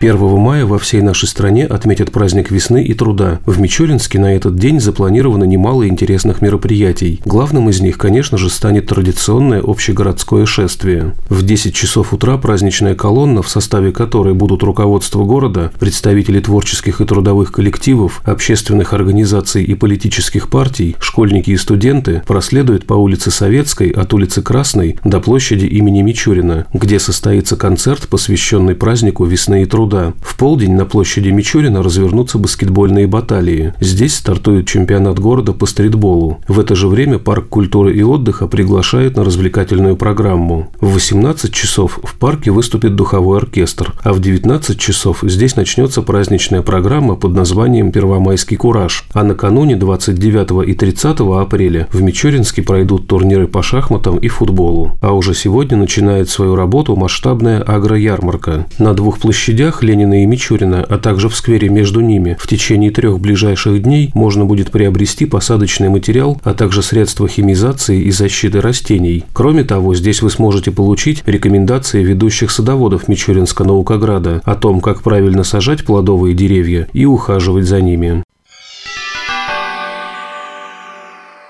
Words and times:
1 0.00 0.16
мая 0.38 0.64
во 0.64 0.78
всей 0.78 1.02
нашей 1.02 1.26
стране 1.26 1.66
отметят 1.66 2.12
праздник 2.12 2.52
весны 2.52 2.84
и 2.84 2.94
труда. 2.94 3.40
В 3.46 3.58
Мичуринске 3.58 4.20
на 4.20 4.32
этот 4.32 4.54
день 4.54 4.78
запланировано 4.80 5.42
немало 5.42 5.88
интересных 5.88 6.40
мероприятий. 6.40 7.20
Главным 7.24 7.68
из 7.68 7.80
них, 7.80 7.98
конечно 7.98 8.38
же, 8.38 8.48
станет 8.48 8.86
традиционное 8.86 9.60
общегородское 9.60 10.46
шествие. 10.46 11.16
В 11.28 11.44
10 11.44 11.74
часов 11.74 12.12
утра 12.12 12.38
праздничная 12.38 12.94
колонна, 12.94 13.42
в 13.42 13.48
составе 13.48 13.90
которой 13.90 14.34
будут 14.34 14.62
руководство 14.62 15.24
города, 15.24 15.72
представители 15.80 16.38
творческих 16.38 17.00
и 17.00 17.04
трудовых 17.04 17.50
коллективов, 17.50 18.22
общественных 18.24 18.92
организаций 18.92 19.64
и 19.64 19.74
политических 19.74 20.48
партий, 20.48 20.94
школьники 21.00 21.50
и 21.50 21.56
студенты, 21.56 22.22
проследует 22.24 22.86
по 22.86 22.94
улице 22.94 23.32
Советской 23.32 23.90
от 23.90 24.14
улицы 24.14 24.42
Красной 24.42 24.96
до 25.02 25.18
площади 25.18 25.66
имени 25.66 26.02
Мичурина, 26.02 26.68
где 26.72 27.00
состоится 27.00 27.56
концерт, 27.56 28.06
посвященный 28.06 28.76
празднику 28.76 29.24
весны 29.24 29.62
и 29.62 29.66
труда 29.66 29.87
труда. 29.88 30.12
В 30.20 30.36
полдень 30.36 30.74
на 30.74 30.84
площади 30.84 31.30
Мичурина 31.30 31.82
развернутся 31.82 32.38
баскетбольные 32.38 33.06
баталии. 33.06 33.74
Здесь 33.80 34.16
стартует 34.16 34.66
чемпионат 34.66 35.18
города 35.18 35.52
по 35.52 35.66
стритболу. 35.66 36.38
В 36.46 36.60
это 36.60 36.74
же 36.74 36.88
время 36.88 37.18
парк 37.18 37.48
культуры 37.48 37.94
и 37.94 38.02
отдыха 38.02 38.46
приглашает 38.46 39.16
на 39.16 39.24
развлекательную 39.24 39.96
программу. 39.96 40.70
В 40.80 40.94
18 40.94 41.52
часов 41.52 41.98
в 42.02 42.18
парке 42.18 42.50
выступит 42.50 42.94
духовой 42.94 43.38
оркестр, 43.38 43.94
а 44.02 44.12
в 44.12 44.20
19 44.20 44.78
часов 44.78 45.20
здесь 45.22 45.56
начнется 45.56 46.02
праздничная 46.02 46.62
программа 46.62 47.16
под 47.16 47.34
названием 47.34 47.90
«Первомайский 47.90 48.56
кураж». 48.56 49.04
А 49.12 49.24
накануне 49.24 49.76
29 49.76 50.68
и 50.68 50.74
30 50.74 51.20
апреля 51.20 51.88
в 51.92 52.02
Мичуринске 52.02 52.62
пройдут 52.62 53.06
турниры 53.06 53.46
по 53.46 53.62
шахматам 53.62 54.18
и 54.18 54.28
футболу. 54.28 54.98
А 55.00 55.12
уже 55.12 55.34
сегодня 55.34 55.76
начинает 55.76 56.28
свою 56.28 56.54
работу 56.54 56.94
масштабная 56.96 57.62
агроярмарка. 57.62 58.66
На 58.78 58.94
двух 58.94 59.18
площадях 59.18 59.77
парках 59.78 59.82
Ленина 59.82 60.22
и 60.22 60.26
Мичурина, 60.26 60.84
а 60.88 60.98
также 60.98 61.28
в 61.28 61.36
сквере 61.36 61.68
между 61.68 62.00
ними, 62.00 62.36
в 62.38 62.46
течение 62.46 62.90
трех 62.90 63.20
ближайших 63.20 63.82
дней 63.82 64.10
можно 64.14 64.44
будет 64.44 64.70
приобрести 64.70 65.26
посадочный 65.26 65.88
материал, 65.88 66.40
а 66.44 66.54
также 66.54 66.82
средства 66.82 67.28
химизации 67.28 68.02
и 68.02 68.10
защиты 68.10 68.60
растений. 68.60 69.24
Кроме 69.32 69.64
того, 69.64 69.94
здесь 69.94 70.22
вы 70.22 70.30
сможете 70.30 70.70
получить 70.70 71.22
рекомендации 71.26 72.02
ведущих 72.02 72.50
садоводов 72.50 73.08
Мичуринска 73.08 73.64
Наукограда 73.64 74.40
о 74.44 74.54
том, 74.54 74.80
как 74.80 75.02
правильно 75.02 75.44
сажать 75.44 75.84
плодовые 75.84 76.34
деревья 76.34 76.88
и 76.92 77.04
ухаживать 77.04 77.64
за 77.64 77.80
ними. 77.80 78.22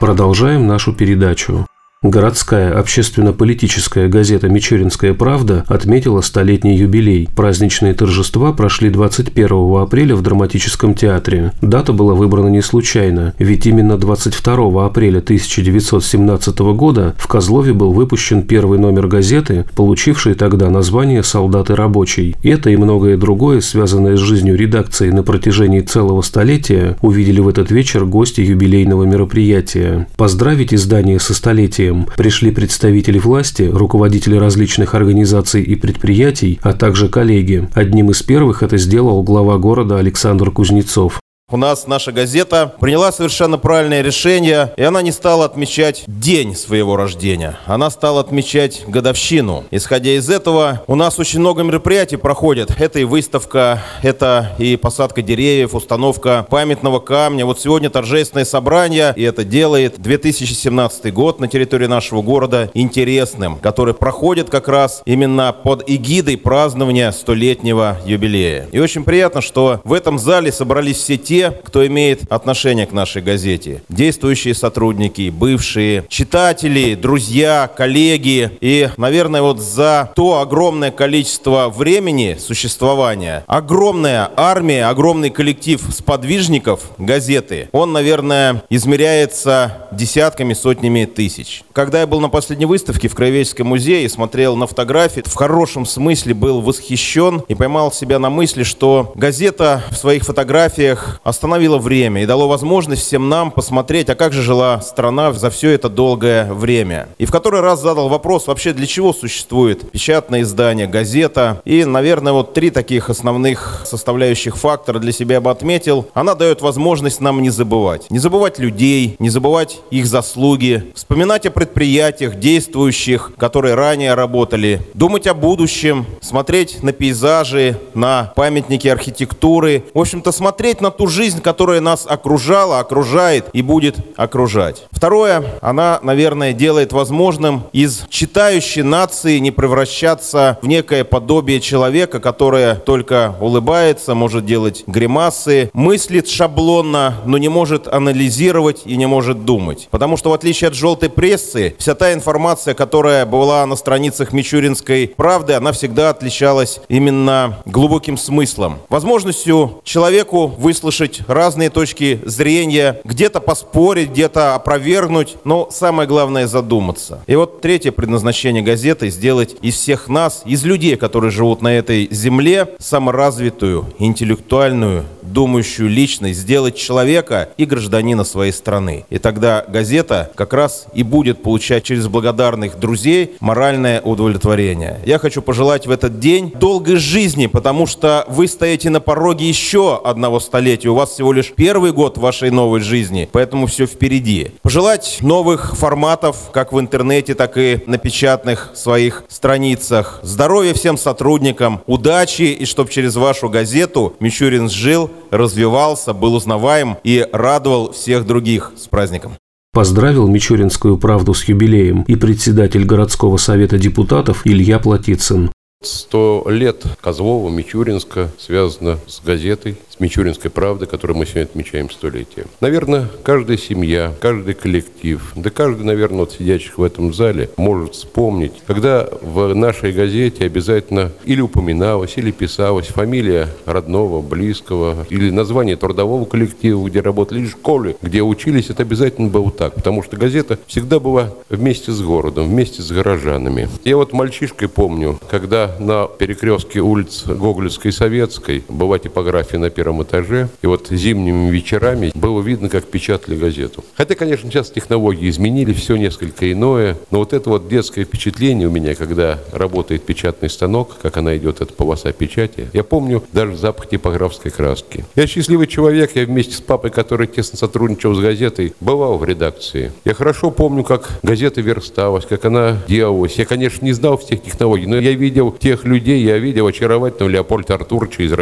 Продолжаем 0.01 0.67
нашу 0.67 0.93
передачу. 0.93 1.67
Городская 2.05 2.79
общественно-политическая 2.79 4.07
газета 4.07 4.49
«Мичуринская 4.49 5.15
правда» 5.15 5.65
отметила 5.67 6.21
столетний 6.21 6.77
юбилей. 6.77 7.29
Праздничные 7.35 7.93
торжества 7.93 8.53
прошли 8.53 8.89
21 8.89 9.83
апреля 9.83 10.15
в 10.15 10.23
драматическом 10.23 10.95
театре. 10.95 11.51
Дата 11.61 11.93
была 11.93 12.15
выбрана 12.15 12.47
не 12.47 12.63
случайно, 12.63 13.35
ведь 13.41 13.67
именно 13.67 13.99
22 13.99 14.87
апреля 14.87 15.19
1917 15.19 16.59
года 16.77 17.17
в 17.19 17.27
Козлове 17.27 17.73
был 17.73 17.91
выпущен 17.91 18.45
первый 18.45 18.79
номер 18.79 19.09
газеты, 19.09 19.65
получивший 19.75 20.35
тогда 20.35 20.71
название 20.71 21.25
«Солдат 21.25 21.71
и 21.71 21.75
рабочий». 21.75 22.37
Это 22.45 22.71
и 22.71 22.77
многое 22.77 23.17
другое, 23.17 23.61
связанное 23.61 24.17
с 24.17 24.21
жизнью 24.21 24.57
редакции 24.57 25.11
на 25.11 25.25
протяжении 25.25 25.81
целого 25.81 26.23
столетия, 26.23 26.97
увидели 27.03 27.41
в 27.41 27.49
этот 27.49 27.73
вечер 27.73 28.05
гости 28.05 28.41
юбилейного 28.41 29.03
мероприятия. 29.03 30.07
Поздравить 30.17 30.73
издание 30.73 31.19
со 31.19 31.35
столетием 31.35 31.88
мероприятием 31.89 32.07
пришли 32.17 32.51
представители 32.51 33.19
власти, 33.19 33.63
руководители 33.63 34.37
различных 34.37 34.95
организаций 34.95 35.63
и 35.63 35.75
предприятий, 35.75 36.59
а 36.63 36.73
также 36.73 37.09
коллеги. 37.09 37.69
Одним 37.75 38.11
из 38.11 38.23
первых 38.23 38.63
это 38.63 38.77
сделал 38.79 39.23
глава 39.23 39.59
города 39.59 39.99
Александр 39.99 40.51
Кузнецов. 40.51 41.21
У 41.51 41.57
нас 41.57 41.87
наша 41.87 42.13
газета 42.13 42.75
приняла 42.79 43.11
совершенно 43.11 43.57
правильное 43.57 44.03
решение, 44.03 44.71
и 44.77 44.83
она 44.83 45.01
не 45.01 45.13
стала 45.13 45.47
отмечать 45.47 46.05
день 46.07 46.55
своего 46.55 46.95
рождения. 46.95 47.59
Она 47.65 47.89
стала 47.89 48.21
отмечать 48.21 48.83
годовщину. 48.87 49.65
Исходя 49.71 50.11
из 50.11 50.29
этого, 50.29 50.83
у 50.87 50.95
нас 50.95 51.19
очень 51.19 51.41
много 51.41 51.63
мероприятий 51.63 52.19
проходит. 52.19 52.79
Это 52.79 52.99
и 52.99 53.05
выставка, 53.05 53.83
это 54.03 54.55
и 54.59 54.77
посадка 54.77 55.23
деревьев, 55.23 55.75
установка 55.75 56.47
памятного 56.51 57.01
камня. 57.01 57.47
Вот 57.47 57.59
сегодня 57.59 57.89
торжественное 57.89 58.45
собрание, 58.45 59.15
и 59.17 59.23
это 59.23 59.43
делает 59.43 59.99
2017 59.99 61.15
год 61.15 61.41
на 61.41 61.49
территории 61.49 61.87
нашего 61.87 62.21
города 62.21 62.71
интересным, 62.75 63.57
который 63.57 63.95
проходит 63.95 64.51
как 64.51 64.69
раз 64.69 65.01
именно 65.07 65.55
под 65.55 65.89
эгидой 65.89 66.37
празднования 66.37 67.11
столетнего 67.11 67.97
юбилея. 68.05 68.69
И 68.71 68.79
очень 68.79 69.03
приятно, 69.03 69.41
что 69.41 69.81
в 69.85 69.95
этом 69.95 70.19
зале 70.19 70.53
собрались 70.53 70.99
все 70.99 71.17
те, 71.17 71.38
те, 71.39 71.53
кто 71.53 71.87
имеет 71.87 72.23
отношение 72.33 72.85
к 72.85 72.93
нашей 72.93 73.23
газете. 73.23 73.83
Действующие 73.89 74.55
сотрудники, 74.55 75.31
бывшие, 75.31 76.05
читатели, 76.09 76.97
друзья, 76.97 77.71
коллеги. 77.77 78.51
И, 78.61 78.91
наверное, 78.97 79.43
вот 79.43 79.61
за 79.61 80.11
то 80.17 80.41
огромное 80.41 80.91
количество 80.91 81.69
времени 81.69 82.37
существования, 82.41 83.45
огромная 83.47 84.29
армия, 84.37 84.87
огромный 84.87 85.31
коллектив 85.31 85.81
сподвижников 85.95 86.91
газеты, 86.99 87.69
он, 87.71 87.93
наверное, 87.93 88.65
измеряется 88.69 89.89
десятками, 89.93 90.55
сотнями 90.55 91.05
тысяч. 91.05 91.63
Когда 91.73 92.01
я 92.01 92.09
был 92.09 92.19
на 92.19 92.29
последней 92.29 92.67
выставке 92.67 93.07
в 93.07 93.15
Краеведческом 93.15 93.69
музее 93.69 94.05
и 94.05 94.09
смотрел 94.09 94.57
на 94.57 94.67
фотографии, 94.67 95.23
в 95.25 95.35
хорошем 95.37 95.87
смысле 95.87 96.35
был 96.35 96.63
восхищен 96.63 97.45
и 97.47 97.55
поймал 97.55 97.93
себя 97.93 98.19
на 98.19 98.29
мысли, 98.29 98.65
что 98.65 99.13
газета 99.15 99.85
в 99.93 99.95
своих 99.95 100.25
фотографиях 100.25 101.21
остановило 101.29 101.79
время 101.79 102.23
и 102.23 102.27
дало 102.27 102.49
возможность 102.49 103.03
всем 103.03 103.29
нам 103.29 103.51
посмотреть, 103.51 104.09
а 104.09 104.15
как 104.15 104.33
же 104.33 104.43
жила 104.43 104.81
страна 104.81 105.33
за 105.33 105.51
все 105.51 105.71
это 105.71 105.89
долгое 105.89 106.53
время. 106.53 107.09
И 107.19 107.27
в 107.27 107.31
который 107.31 107.61
раз 107.61 107.83
задал 107.83 108.09
вопрос, 108.09 108.47
вообще 108.47 108.73
для 108.73 108.87
чего 108.87 109.13
существует 109.13 109.91
печатное 109.91 110.43
издание, 110.43 110.87
газета. 110.87 111.61
И, 111.65 111.85
наверное, 111.85 112.33
вот 112.33 112.55
три 112.55 112.71
таких 112.71 113.11
основных 113.11 113.83
составляющих 113.85 114.57
фактора 114.57 114.99
для 114.99 115.13
себя 115.13 115.41
бы 115.41 115.51
отметил. 115.51 116.09
Она 116.15 116.35
дает 116.35 116.63
возможность 116.63 117.21
нам 117.21 117.43
не 117.43 117.51
забывать. 117.51 118.11
Не 118.11 118.19
забывать 118.19 118.59
людей, 118.59 119.17
не 119.19 119.29
забывать 119.29 119.81
их 119.91 120.07
заслуги, 120.07 120.93
вспоминать 120.95 121.45
о 121.47 121.51
предприятиях, 121.51 122.37
действующих, 122.37 123.33
которые 123.37 123.75
ранее 123.75 124.15
работали, 124.15 124.81
думать 124.95 125.27
о 125.27 125.35
будущем, 125.35 126.07
смотреть 126.21 126.83
на 126.83 126.93
пейзажи, 126.93 127.79
на 127.95 128.33
памятники 128.35 128.89
архитектуры. 128.89 129.85
В 129.93 130.01
общем-то, 130.01 130.33
смотреть 130.33 130.81
на 130.81 130.91
ту 130.91 131.07
жизнь, 131.07 131.18
жизнь, 131.19 131.41
которая 131.43 131.81
нас 131.81 132.07
окружала, 132.09 132.79
окружает 132.79 133.47
и 133.53 133.61
будет 133.61 133.97
окружать. 134.17 134.85
Второе, 134.93 135.45
она, 135.61 135.99
наверное, 136.01 136.53
делает 136.53 136.93
возможным 136.93 137.65
из 137.73 138.05
читающей 138.09 138.83
нации 138.83 139.39
не 139.39 139.51
превращаться 139.51 140.59
в 140.63 140.69
некое 140.69 141.03
подобие 141.03 141.61
человека, 141.61 142.21
которое 142.21 142.77
только 142.77 143.35
улыбается, 143.41 144.15
может 144.15 144.47
делать 144.47 144.85
гримасы, 144.87 145.71
мыслит 145.73 146.29
шаблонно, 146.29 147.17
но 147.25 147.37
не 147.37 147.49
может 147.49 147.89
анализировать 147.89 148.83
и 148.85 148.97
не 148.97 149.07
может 149.07 149.45
думать. 149.45 149.89
Потому 149.91 150.17
что 150.17 150.31
в 150.31 150.35
отличие 150.35 150.69
от 150.69 150.75
желтой 150.75 151.11
прессы, 151.11 151.75
вся 151.81 151.97
та 151.97 152.13
информация, 152.13 152.75
которая 152.75 153.27
была 153.27 153.67
на 153.67 153.75
страницах 153.75 154.33
Мичуринской 154.33 155.09
правды, 155.17 155.55
она 155.55 155.73
всегда 155.73 156.11
отличалась 156.11 156.79
именно 156.89 157.59
глубоким 157.65 158.17
смыслом. 158.17 158.79
Возможностью 158.89 159.81
человеку 159.83 160.47
выслушать 160.47 161.08
услышать 161.09 161.29
разные 161.29 161.71
точки 161.71 162.21
зрения, 162.25 163.01
где-то 163.05 163.41
поспорить, 163.41 164.11
где-то 164.11 164.55
опровергнуть, 164.55 165.37
но 165.45 165.69
самое 165.71 166.09
главное 166.09 166.47
задуматься. 166.47 167.23
И 167.27 167.37
вот 167.37 167.61
третье 167.61 167.93
предназначение 167.93 168.63
газеты– 168.63 169.11
сделать 169.19 169.57
из 169.63 169.75
всех 169.75 170.09
нас, 170.09 170.43
из 170.45 170.65
людей, 170.65 170.97
которые 170.97 171.31
живут 171.31 171.63
на 171.63 171.69
этой 171.69 172.09
земле, 172.11 172.69
саморазвитую, 172.79 173.87
интеллектуальную, 173.99 175.05
думающую 175.23 175.89
личность, 175.89 176.41
сделать 176.41 176.77
человека 176.77 177.51
и 177.57 177.65
гражданина 177.65 178.25
своей 178.25 178.53
страны. 178.53 179.05
И 179.11 179.19
тогда 179.19 179.65
газета 179.69 180.31
как 180.35 180.53
раз 180.53 180.87
и 180.95 181.03
будет 181.03 181.43
получать 181.43 181.85
через 181.85 182.09
благодарных 182.09 182.79
друзей 182.79 183.37
моральное 183.41 184.01
удовлетворение. 184.01 185.01
Я 185.05 185.19
хочу 185.19 185.43
пожелать 185.43 185.87
в 185.87 185.91
этот 185.91 186.19
день 186.19 186.53
долгой 186.59 186.97
жизни, 186.97 187.47
потому 187.47 187.87
что 187.87 188.25
вы 188.29 188.49
стоите 188.49 188.91
на 188.91 189.01
пороге 189.01 189.49
еще 189.49 190.01
одного 190.03 190.41
столетия. 190.41 190.89
Вас 190.99 191.11
всего 191.11 191.33
лишь 191.33 191.53
первый 191.55 191.93
год 191.93 192.19
вашей 192.19 192.51
новой 192.51 192.81
жизни, 192.81 193.29
поэтому 193.31 193.69
все 193.69 193.87
впереди. 193.87 194.51
Пожелать 194.63 195.19
новых 195.21 195.77
форматов, 195.77 196.51
как 196.53 196.73
в 196.73 196.81
интернете, 196.81 197.37
так 197.37 197.57
и 197.57 197.85
на 197.87 197.99
печатных 197.99 198.73
своих 198.75 199.23
страницах. 199.29 200.19
Здоровья 200.25 200.75
всем 200.75 200.99
сотрудникам, 200.99 201.83
удачи 201.87 202.43
и 202.43 202.65
чтобы 202.65 202.91
через 202.91 203.15
вашу 203.15 203.49
газету 203.49 204.17
Мичурин 204.19 204.69
жил 204.69 205.09
развивался, 205.31 206.15
был 206.15 206.35
узнаваем 206.35 206.97
и 207.05 207.25
радовал 207.31 207.93
всех 207.93 208.27
других 208.27 208.73
с 208.77 208.89
праздником. 208.89 209.37
Поздравил 209.73 210.27
Мичуринскую 210.27 210.99
правду 210.99 211.33
с 211.33 211.45
юбилеем 211.45 212.03
и 212.09 212.17
председатель 212.17 212.85
городского 212.85 213.37
совета 213.37 213.79
депутатов 213.79 214.41
Илья 214.45 214.81
Платицын. 214.81 215.53
Сто 215.81 216.45
лет 216.49 216.85
Козлова, 217.01 217.51
Мичуринска 217.51 218.31
связано 218.37 218.99
с 219.07 219.21
газетой, 219.21 219.77
с 219.89 220.01
Мичуринской 220.01 220.51
правдой, 220.51 220.89
которую 220.89 221.17
мы 221.17 221.25
сегодня 221.25 221.45
отмечаем 221.45 221.89
столетие. 221.89 222.47
Наверное, 222.61 223.09
каждая 223.23 223.57
семья, 223.57 224.13
каждый 224.21 224.55
коллектив, 224.55 225.33
да 225.37 225.51
каждый, 225.51 225.85
наверное, 225.85 226.21
вот 226.21 226.33
сидящих 226.33 226.79
в 226.79 226.83
этом 226.83 227.15
зале 227.15 227.51
может 227.57 227.95
вспомнить, 227.95 228.55
когда 228.67 229.09
в 229.23 229.55
нашей 229.55 229.93
газете 229.93 230.47
обязательно 230.47 231.13
или 231.25 231.41
упоминалась, 231.41 232.15
или 232.17 232.33
писалась 232.33 232.89
фамилия 232.89 233.49
родного, 233.65 234.21
близкого, 234.21 235.07
или 235.11 235.31
название 235.31 235.77
трудового 235.77 236.25
коллектива, 236.25 236.89
где 236.89 237.03
работали, 237.03 237.39
или 237.39 237.47
школы, 237.47 237.97
где 238.03 238.23
учились, 238.23 238.71
это 238.71 238.83
обязательно 238.83 239.29
было 239.29 239.53
так, 239.53 239.77
потому 239.77 240.03
что 240.03 240.17
газета 240.17 240.59
всегда 240.67 240.99
была 240.99 241.35
вместе 241.49 241.93
с 241.93 242.01
городом, 242.03 242.49
вместе 242.49 242.83
с 242.83 242.91
горожанами. 242.91 243.69
Я 243.85 243.97
вот 243.97 244.13
мальчишкой 244.13 244.69
помню, 244.69 245.21
когда 245.31 245.68
на 245.79 246.07
перекрестке 246.07 246.81
улиц 246.81 247.25
Гоголевской 247.27 247.91
и 247.91 247.95
Советской 247.95 248.65
была 248.69 248.99
типография 248.99 249.59
на 249.59 249.71
первом 249.71 250.03
этаже, 250.03 250.49
и 250.63 250.67
вот 250.67 250.89
зимними 250.91 251.51
вечерами 251.51 252.11
было 252.15 252.41
видно, 252.41 252.69
как 252.69 252.85
печатали 252.85 253.37
газету. 253.37 253.85
Хотя, 253.95 254.15
конечно, 254.15 254.51
сейчас 254.51 254.71
технологии 254.71 255.29
изменились, 255.29 255.77
все 255.77 255.97
несколько 255.97 256.51
иное, 256.51 256.97
но 257.11 257.19
вот 257.19 257.33
это 257.33 257.51
вот 257.51 257.69
детское 257.69 258.05
впечатление 258.05 258.69
у 258.69 258.71
меня, 258.71 258.95
когда 258.95 259.39
работает 259.53 260.03
печатный 260.03 260.51
станок, 260.51 260.97
как 261.01 261.17
она 261.17 261.37
идет, 261.37 261.61
эта 261.61 261.73
полоса 261.73 262.13
печати, 262.13 262.69
я 262.73 262.85
помню 262.85 263.23
даже 263.33 263.57
запах 263.57 263.89
типографской 263.89 264.51
краски. 264.51 265.05
Я 265.15 265.27
счастливый 265.27 265.67
человек, 265.67 266.13
я 266.15 266.25
вместе 266.25 266.55
с 266.55 266.61
папой, 266.61 266.91
который 266.91 267.27
тесно 267.27 267.59
сотрудничал 267.59 268.15
с 268.15 268.21
газетой, 268.21 268.75
бывал 268.81 269.19
в 269.19 269.25
редакции. 269.25 269.93
Я 270.05 270.15
хорошо 270.15 270.51
помню, 270.51 270.85
как 270.85 271.09
газета 271.23 271.61
версталась, 271.61 272.25
как 272.27 272.45
она 272.45 272.79
делалась. 272.89 273.37
Я, 273.37 273.45
конечно, 273.45 273.85
не 273.85 273.93
знал 273.93 274.19
всех 274.19 274.43
технологий, 274.43 274.87
но 274.87 274.99
я 274.99 275.13
видел 275.13 275.57
тех 275.59 275.85
людей 275.85 276.23
я 276.23 276.39
видел 276.39 276.67
очаровательного 276.67 277.31
Леопольда 277.31 277.75
Артуровича 277.75 278.23
из 278.25 278.33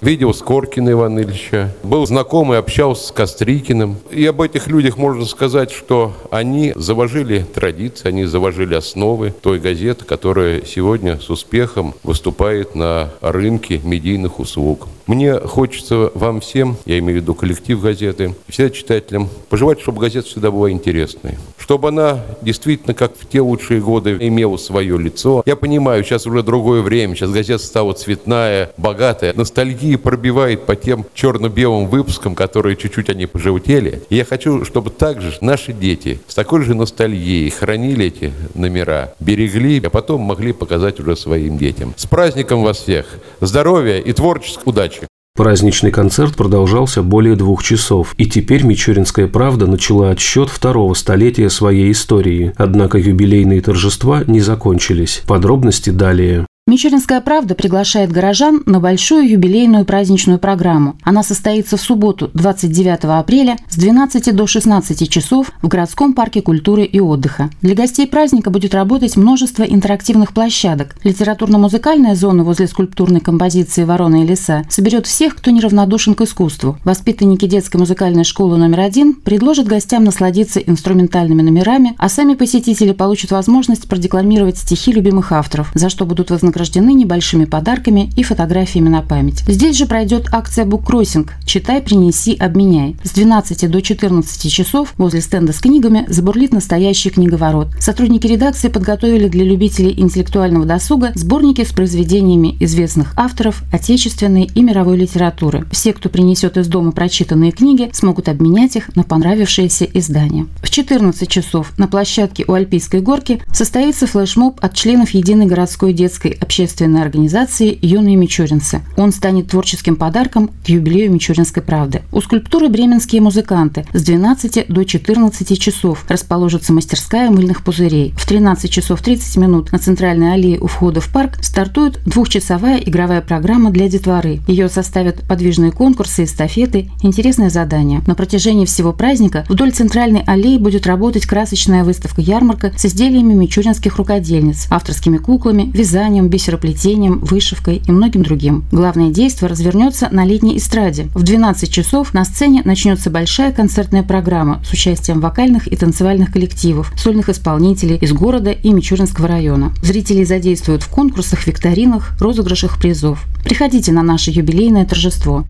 видел 0.00 0.34
Скоркина 0.34 0.90
Ивана 0.90 1.20
Ильича, 1.20 1.74
был 1.82 2.06
знакомый, 2.06 2.58
общался 2.58 3.08
с 3.08 3.12
Кострикиным. 3.12 3.96
И 4.10 4.24
об 4.26 4.40
этих 4.40 4.66
людях 4.66 4.96
можно 4.96 5.24
сказать, 5.24 5.70
что 5.70 6.12
они 6.30 6.72
заложили 6.76 7.40
традиции, 7.40 8.08
они 8.08 8.24
заложили 8.24 8.74
основы 8.74 9.34
той 9.42 9.58
газеты, 9.58 10.04
которая 10.04 10.62
сегодня 10.64 11.18
с 11.20 11.30
успехом 11.30 11.94
выступает 12.02 12.74
на 12.74 13.10
рынке 13.20 13.80
медийных 13.82 14.40
услуг. 14.40 14.88
Мне 15.06 15.38
хочется 15.38 16.10
вам 16.14 16.40
всем, 16.40 16.76
я 16.86 16.98
имею 16.98 17.18
в 17.18 17.22
виду 17.22 17.34
коллектив 17.34 17.80
газеты, 17.80 18.34
всем 18.48 18.70
читателям, 18.70 19.28
пожелать, 19.50 19.80
чтобы 19.80 20.00
газета 20.00 20.28
всегда 20.28 20.50
была 20.50 20.70
интересной. 20.70 21.36
Чтобы 21.58 21.88
она 21.88 22.20
действительно, 22.40 22.94
как 22.94 23.12
в 23.18 23.28
те 23.28 23.40
лучшие 23.40 23.80
годы, 23.80 24.16
имела 24.18 24.56
свое 24.56 24.98
лицо. 24.98 25.42
Я 25.44 25.56
понимаю, 25.56 26.04
сейчас 26.04 26.26
уже 26.26 26.42
другое 26.42 26.80
время, 26.80 27.14
сейчас 27.14 27.30
газета 27.30 27.62
стала 27.62 27.92
цветная, 27.92 28.70
богатая. 28.78 29.34
Ностальгия 29.34 29.98
пробивает 29.98 30.64
по 30.64 30.74
тем 30.74 31.04
черно-белым 31.14 31.86
выпускам, 31.86 32.34
которые 32.34 32.76
чуть-чуть 32.76 33.10
они 33.10 33.26
пожелтели. 33.26 34.02
И 34.08 34.16
я 34.16 34.24
хочу, 34.24 34.64
чтобы 34.64 34.90
также 34.90 35.36
наши 35.42 35.72
дети 35.74 36.20
с 36.28 36.34
такой 36.34 36.62
же 36.62 36.74
ностальгией 36.74 37.50
хранили 37.50 38.06
эти 38.06 38.32
номера, 38.54 39.14
берегли, 39.20 39.82
а 39.84 39.90
потом 39.90 40.22
могли 40.22 40.52
показать 40.52 40.98
уже 41.00 41.14
своим 41.14 41.58
детям. 41.58 41.92
С 41.96 42.06
праздником 42.06 42.62
вас 42.62 42.78
всех! 42.78 43.06
Здоровья 43.40 43.98
и 43.98 44.12
творческой 44.12 44.62
удачи! 44.64 44.93
Праздничный 45.36 45.90
концерт 45.90 46.36
продолжался 46.36 47.02
более 47.02 47.34
двух 47.34 47.64
часов, 47.64 48.14
и 48.18 48.26
теперь 48.26 48.62
Мичуринская 48.62 49.26
правда 49.26 49.66
начала 49.66 50.10
отсчет 50.10 50.48
второго 50.48 50.94
столетия 50.94 51.50
своей 51.50 51.90
истории. 51.90 52.52
Однако 52.56 52.98
юбилейные 52.98 53.60
торжества 53.60 54.22
не 54.28 54.40
закончились. 54.40 55.24
Подробности 55.26 55.90
далее. 55.90 56.46
Мичуринская 56.66 57.20
правда 57.20 57.54
приглашает 57.54 58.10
горожан 58.10 58.62
на 58.64 58.80
большую 58.80 59.28
юбилейную 59.28 59.84
праздничную 59.84 60.38
программу. 60.38 60.96
Она 61.02 61.22
состоится 61.22 61.76
в 61.76 61.80
субботу 61.82 62.30
29 62.32 63.04
апреля 63.04 63.58
с 63.68 63.76
12 63.76 64.34
до 64.34 64.46
16 64.46 65.10
часов 65.10 65.52
в 65.60 65.68
городском 65.68 66.14
парке 66.14 66.40
культуры 66.40 66.84
и 66.84 67.00
отдыха. 67.00 67.50
Для 67.60 67.74
гостей 67.74 68.06
праздника 68.06 68.48
будет 68.48 68.74
работать 68.74 69.14
множество 69.18 69.62
интерактивных 69.62 70.32
площадок. 70.32 70.96
Литературно-музыкальная 71.04 72.14
зона 72.14 72.44
возле 72.44 72.66
скульптурной 72.66 73.20
композиции 73.20 73.84
«Ворона 73.84 74.22
и 74.22 74.26
лиса» 74.26 74.64
соберет 74.70 75.06
всех, 75.06 75.36
кто 75.36 75.50
неравнодушен 75.50 76.14
к 76.14 76.22
искусству. 76.22 76.78
Воспитанники 76.82 77.44
детской 77.44 77.76
музыкальной 77.76 78.24
школы 78.24 78.56
номер 78.56 78.80
один 78.80 79.12
предложат 79.12 79.66
гостям 79.66 80.04
насладиться 80.04 80.60
инструментальными 80.60 81.42
номерами, 81.42 81.94
а 81.98 82.08
сами 82.08 82.32
посетители 82.32 82.92
получат 82.92 83.32
возможность 83.32 83.86
продекламировать 83.86 84.56
стихи 84.56 84.92
любимых 84.92 85.30
авторов, 85.30 85.70
за 85.74 85.90
что 85.90 86.06
будут 86.06 86.30
вознаграждены 86.30 86.53
награждены 86.54 86.94
небольшими 86.94 87.44
подарками 87.44 88.10
и 88.16 88.22
фотографиями 88.22 88.88
на 88.88 89.02
память. 89.02 89.42
Здесь 89.48 89.76
же 89.76 89.86
пройдет 89.86 90.28
акция 90.32 90.64
«Буккроссинг» 90.64 91.32
«Читай, 91.44 91.82
принеси, 91.82 92.36
обменяй». 92.36 92.96
С 93.02 93.10
12 93.10 93.68
до 93.68 93.82
14 93.82 94.52
часов 94.52 94.94
возле 94.96 95.20
стенда 95.20 95.52
с 95.52 95.58
книгами 95.58 96.04
забурлит 96.08 96.52
настоящий 96.52 97.10
книговорот. 97.10 97.68
Сотрудники 97.80 98.26
редакции 98.26 98.68
подготовили 98.68 99.28
для 99.28 99.44
любителей 99.44 99.94
интеллектуального 99.98 100.64
досуга 100.64 101.12
сборники 101.14 101.64
с 101.64 101.72
произведениями 101.72 102.56
известных 102.60 103.14
авторов 103.16 103.62
отечественной 103.72 104.44
и 104.54 104.62
мировой 104.62 104.96
литературы. 104.96 105.66
Все, 105.72 105.92
кто 105.92 106.08
принесет 106.08 106.56
из 106.56 106.68
дома 106.68 106.92
прочитанные 106.92 107.50
книги, 107.50 107.90
смогут 107.92 108.28
обменять 108.28 108.76
их 108.76 108.94
на 108.94 109.02
понравившиеся 109.02 109.86
издания. 109.92 110.46
В 110.62 110.70
14 110.70 111.28
часов 111.28 111.72
на 111.78 111.88
площадке 111.88 112.44
у 112.46 112.52
Альпийской 112.52 113.00
горки 113.00 113.42
состоится 113.52 114.06
флешмоб 114.06 114.58
от 114.62 114.74
членов 114.74 115.10
Единой 115.10 115.46
городской 115.46 115.92
детской 115.92 116.38
общественной 116.44 117.02
организации 117.02 117.76
«Юные 117.82 118.16
мичуринцы». 118.16 118.82
Он 118.96 119.12
станет 119.12 119.48
творческим 119.48 119.96
подарком 119.96 120.48
к 120.64 120.68
юбилею 120.68 121.10
Мичуринской 121.12 121.62
правды. 121.62 122.02
У 122.12 122.20
скульптуры 122.20 122.68
«Бременские 122.68 123.20
музыканты» 123.20 123.86
с 123.92 124.02
12 124.02 124.66
до 124.68 124.84
14 124.84 125.58
часов 125.58 126.04
расположится 126.08 126.72
мастерская 126.72 127.30
мыльных 127.30 127.64
пузырей. 127.64 128.14
В 128.16 128.28
13 128.28 128.70
часов 128.70 129.02
30 129.02 129.36
минут 129.38 129.72
на 129.72 129.78
центральной 129.78 130.32
аллее 130.32 130.60
у 130.60 130.66
входа 130.66 131.00
в 131.00 131.08
парк 131.10 131.42
стартует 131.42 132.00
двухчасовая 132.04 132.78
игровая 132.78 133.20
программа 133.20 133.70
для 133.70 133.88
детворы. 133.88 134.40
Ее 134.46 134.68
составят 134.68 135.26
подвижные 135.26 135.72
конкурсы, 135.72 136.24
эстафеты, 136.24 136.90
интересные 137.02 137.50
задания. 137.50 138.02
На 138.06 138.14
протяжении 138.14 138.66
всего 138.66 138.92
праздника 138.92 139.44
вдоль 139.48 139.72
центральной 139.72 140.22
аллеи 140.26 140.58
будет 140.58 140.86
работать 140.86 141.26
красочная 141.26 141.84
выставка-ярмарка 141.84 142.72
с 142.76 142.84
изделиями 142.84 143.34
мичуринских 143.34 143.96
рукодельниц, 143.96 144.66
авторскими 144.70 145.16
куклами, 145.16 145.70
вязанием, 145.72 146.28
бисероплетением, 146.34 147.20
вышивкой 147.20 147.80
и 147.86 147.92
многим 147.92 148.24
другим. 148.24 148.64
Главное 148.72 149.10
действие 149.10 149.48
развернется 149.48 150.08
на 150.10 150.24
летней 150.24 150.56
эстраде. 150.56 151.06
В 151.14 151.22
12 151.22 151.72
часов 151.72 152.12
на 152.12 152.24
сцене 152.24 152.62
начнется 152.64 153.08
большая 153.08 153.52
концертная 153.52 154.02
программа 154.02 154.60
с 154.64 154.72
участием 154.72 155.20
вокальных 155.20 155.68
и 155.68 155.76
танцевальных 155.76 156.32
коллективов, 156.32 156.92
сольных 156.96 157.28
исполнителей 157.28 157.98
из 157.98 158.12
города 158.12 158.50
и 158.50 158.72
Мичуринского 158.72 159.28
района. 159.28 159.72
Зрители 159.80 160.24
задействуют 160.24 160.82
в 160.82 160.88
конкурсах, 160.88 161.46
викторинах, 161.46 162.16
розыгрышах 162.20 162.80
призов. 162.80 163.24
Приходите 163.44 163.92
на 163.92 164.02
наше 164.02 164.32
юбилейное 164.32 164.84
торжество. 164.86 165.44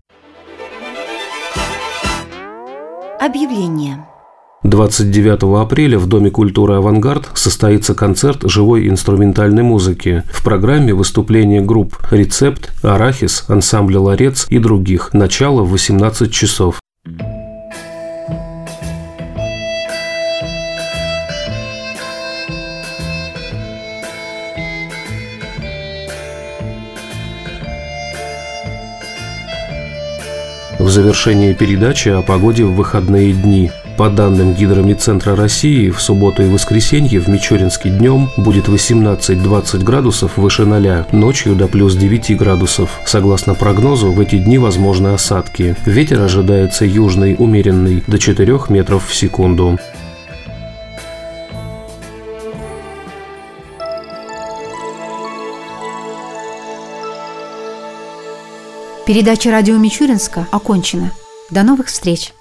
Объявление. 3.19 4.05
29 4.65 5.61
апреля 5.61 5.99
в 5.99 6.07
Доме 6.07 6.31
культуры 6.31 6.73
«Авангард» 6.75 7.29
состоится 7.35 7.93
концерт 7.93 8.49
живой 8.49 8.89
инструментальной 8.89 9.61
музыки. 9.61 10.23
В 10.31 10.43
программе 10.43 10.91
выступления 10.91 11.61
групп 11.61 11.95
«Рецепт», 12.09 12.73
«Арахис», 12.81 13.45
ансамбля 13.47 13.99
«Ларец» 13.99 14.47
и 14.49 14.57
других. 14.57 15.13
Начало 15.13 15.61
в 15.61 15.69
18 15.69 16.33
часов. 16.33 16.79
В 30.79 30.89
завершении 30.89 31.53
передачи 31.53 32.09
о 32.09 32.23
погоде 32.23 32.63
в 32.63 32.73
выходные 32.73 33.31
дни– 33.31 33.71
по 33.97 34.09
данным 34.09 34.53
Гидромедцентра 34.53 35.35
России, 35.35 35.89
в 35.89 36.01
субботу 36.01 36.43
и 36.43 36.47
воскресенье 36.47 37.19
в 37.19 37.27
Мичуринске 37.27 37.89
днем 37.89 38.29
будет 38.37 38.67
18-20 38.67 39.83
градусов 39.83 40.37
выше 40.37 40.65
0, 40.65 41.05
ночью 41.11 41.55
до 41.55 41.67
плюс 41.67 41.95
9 41.95 42.37
градусов. 42.37 42.99
Согласно 43.05 43.55
прогнозу, 43.55 44.11
в 44.11 44.19
эти 44.19 44.37
дни 44.37 44.57
возможны 44.57 45.09
осадки. 45.09 45.75
Ветер 45.85 46.21
ожидается 46.21 46.85
южный, 46.85 47.35
умеренный, 47.37 48.03
до 48.07 48.19
4 48.19 48.59
метров 48.69 49.07
в 49.07 49.15
секунду. 49.15 49.79
Передача 59.07 59.51
радио 59.51 59.77
Мичуринска 59.77 60.47
окончена. 60.51 61.11
До 61.51 61.61
новых 61.63 61.87
встреч! 61.87 62.34